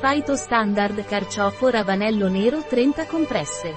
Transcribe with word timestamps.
Phyto 0.00 0.36
Standard 0.36 1.04
Carciofo 1.06 1.70
Ravanello 1.70 2.28
Nero 2.28 2.62
30 2.62 3.04
compresse. 3.06 3.74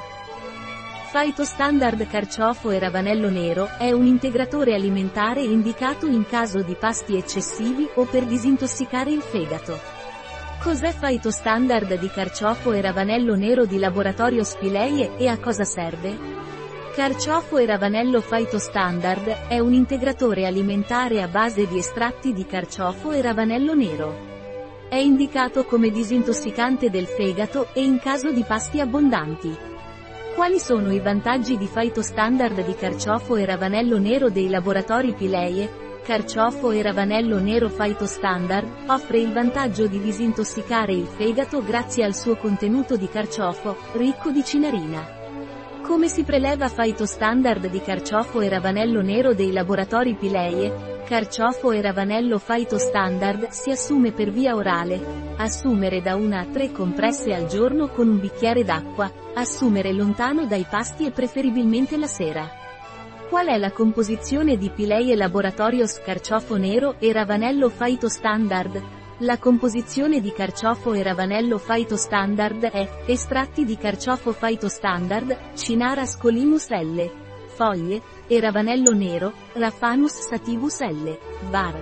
Phyto 1.12 1.44
Standard 1.44 2.08
Carciofo 2.08 2.70
e 2.70 2.78
Ravanello 2.78 3.32
Nero 3.32 3.68
è 3.80 3.92
un 3.92 4.06
integratore 4.06 4.76
alimentare 4.76 5.42
indicato 5.42 6.06
in 6.06 6.24
caso 6.28 6.62
di 6.62 6.76
pasti 6.76 7.18
eccessivi 7.18 7.90
o 7.96 8.06
per 8.06 8.26
disintossicare 8.26 9.10
il 9.10 9.22
fegato. 9.22 9.80
Cos'è 10.62 10.94
Phyto 10.94 11.32
Standard 11.32 11.98
di 11.98 12.08
carciofo 12.08 12.72
e 12.72 12.82
ravanello 12.82 13.34
nero 13.34 13.66
di 13.66 13.80
laboratorio 13.80 14.44
Spileie 14.44 15.18
e 15.18 15.28
a 15.28 15.40
cosa 15.40 15.64
serve? 15.64 16.16
Carciofo 16.94 17.58
e 17.58 17.66
ravanello 17.66 18.22
Phyto 18.22 18.60
Standard 18.60 19.48
è 19.48 19.58
un 19.58 19.74
integratore 19.74 20.46
alimentare 20.46 21.24
a 21.24 21.28
base 21.28 21.66
di 21.66 21.80
estratti 21.80 22.32
di 22.32 22.46
carciofo 22.46 23.12
e 23.12 23.24
ravanello 23.24 23.74
nero. 23.74 24.31
È 24.92 24.98
indicato 24.98 25.64
come 25.64 25.90
disintossicante 25.90 26.90
del 26.90 27.06
fegato 27.06 27.70
e 27.74 27.82
in 27.82 27.98
caso 28.00 28.34
di 28.34 28.44
pasti 28.44 28.82
abbondanti. 28.82 29.58
Quali 30.36 30.60
sono 30.60 30.92
i 30.92 31.00
vantaggi 31.00 31.58
di 31.58 31.66
Standard 32.02 32.66
di 32.66 32.76
carciofo 32.76 33.38
e 33.38 33.46
ravanello 33.46 33.98
nero 34.00 34.30
dei 34.30 34.50
laboratori 34.50 35.14
Pileie? 35.14 36.00
Carciofo 36.04 36.72
e 36.72 36.82
ravanello 36.82 37.40
nero 37.40 37.70
Standard 37.70 38.68
offre 38.88 39.20
il 39.20 39.32
vantaggio 39.32 39.88
di 39.88 40.02
disintossicare 40.02 40.92
il 40.92 41.08
fegato 41.08 41.64
grazie 41.64 42.04
al 42.04 42.14
suo 42.14 42.36
contenuto 42.36 42.98
di 42.98 43.08
carciofo, 43.08 43.78
ricco 43.94 44.30
di 44.30 44.44
cinarina. 44.44 45.21
Come 45.82 46.08
si 46.08 46.24
preleva 46.24 46.68
Standard 46.68 47.68
di 47.68 47.82
carciofo 47.82 48.40
e 48.42 48.50
ravanello 48.50 49.02
nero 49.02 49.34
dei 49.34 49.52
laboratori 49.52 50.16
Pileie? 50.16 51.04
Carciofo 51.06 51.72
e 51.72 51.82
ravanello 51.82 52.40
Phyto 52.40 52.78
Standard 52.78 53.50
si 53.50 53.72
assume 53.72 54.12
per 54.12 54.32
via 54.32 54.56
orale. 54.56 55.34
Assumere 55.38 56.02
da 56.02 56.16
una 56.16 56.42
a 56.42 56.46
tre 56.46 56.72
compresse 56.72 57.34
al 57.34 57.48
giorno 57.48 57.90
con 57.90 58.08
un 58.08 58.20
bicchiere 58.20 58.64
d'acqua. 58.64 59.12
Assumere 59.34 59.92
lontano 59.92 60.46
dai 60.46 60.66
pasti 60.70 61.06
e 61.06 61.12
preferibilmente 61.12 61.98
la 61.98 62.08
sera. 62.08 62.50
Qual 63.28 63.48
è 63.48 63.58
la 63.58 63.72
composizione 63.72 64.58
di 64.58 64.70
Pileie 64.70 65.16
Laboratorios 65.16 66.00
Carciofo 66.00 66.58
Nero 66.58 66.96
e 67.00 67.12
Ravanello 67.12 67.70
Phyto 67.70 68.08
Standard? 68.08 69.01
La 69.24 69.38
composizione 69.38 70.20
di 70.20 70.32
carciofo 70.32 70.94
e 70.94 71.04
ravanello 71.04 71.60
Phyto 71.60 71.96
Standard 71.96 72.64
è 72.64 73.04
estratti 73.06 73.66
di 73.66 73.78
carciofo 73.78 74.34
Phyto 74.34 74.68
Standard, 74.68 75.54
Cinara 75.54 76.06
Scolimus 76.06 76.70
L 76.70 77.30
foglie, 77.54 78.02
e 78.26 78.40
ravanello 78.40 78.94
nero, 78.94 79.34
Raphanus 79.54 80.14
sativus 80.14 80.82
L. 80.82 81.18
var. 81.52 81.80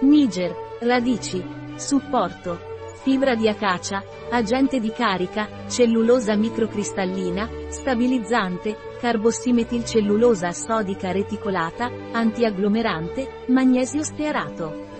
Niger, 0.00 0.78
radici, 0.80 1.44
supporto, 1.74 2.58
fibra 3.02 3.34
di 3.34 3.48
acacia, 3.48 4.02
agente 4.30 4.80
di 4.80 4.90
carica, 4.90 5.66
cellulosa 5.68 6.34
microcristallina, 6.36 7.50
stabilizzante, 7.68 8.74
carbossimetilcellulosa 8.98 10.52
sodica 10.52 11.12
reticolata, 11.12 11.90
antiagglomerante, 12.12 13.44
magnesio 13.48 14.02
stearato. 14.02 14.91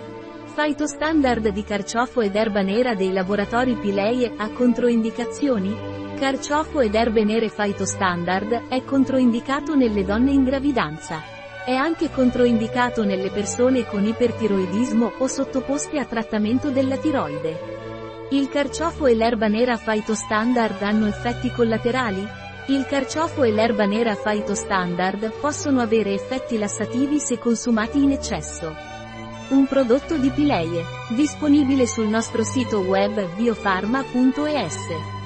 Standard 0.85 1.47
di 1.47 1.63
carciofo 1.63 2.21
ed 2.21 2.35
erba 2.35 2.61
nera 2.61 2.93
dei 2.93 3.11
laboratori 3.11 3.73
Pileie 3.73 4.33
ha 4.37 4.51
controindicazioni? 4.51 5.75
Carciofo 6.15 6.79
ed 6.79 6.93
erbe 6.93 7.23
nere 7.23 7.49
Standard 7.49 8.67
è 8.69 8.83
controindicato 8.83 9.73
nelle 9.73 10.05
donne 10.05 10.29
in 10.29 10.43
gravidanza. 10.43 11.23
È 11.65 11.73
anche 11.73 12.11
controindicato 12.11 13.03
nelle 13.03 13.31
persone 13.31 13.87
con 13.87 14.05
ipertiroidismo 14.05 15.13
o 15.17 15.25
sottoposte 15.25 15.97
a 15.97 16.05
trattamento 16.05 16.69
della 16.69 16.97
tiroide. 16.97 18.27
Il 18.29 18.47
carciofo 18.47 19.07
e 19.07 19.15
l'erba 19.15 19.47
nera 19.47 19.75
Standard 19.75 20.79
hanno 20.83 21.07
effetti 21.07 21.49
collaterali? 21.49 22.25
Il 22.67 22.85
carciofo 22.85 23.41
e 23.41 23.51
l'erba 23.51 23.85
nera 23.85 24.13
Standard 24.13 25.31
possono 25.41 25.81
avere 25.81 26.13
effetti 26.13 26.59
lassativi 26.59 27.19
se 27.19 27.39
consumati 27.39 28.03
in 28.03 28.11
eccesso. 28.11 28.92
Un 29.53 29.67
prodotto 29.67 30.17
di 30.17 30.31
Pileie, 30.31 30.83
disponibile 31.09 31.85
sul 31.85 32.07
nostro 32.07 32.43
sito 32.43 32.79
web 32.79 33.35
biofarma.es. 33.35 35.22